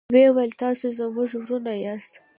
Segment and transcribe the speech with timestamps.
[0.15, 2.13] ویل یې تاسو زموږ ورونه یاست.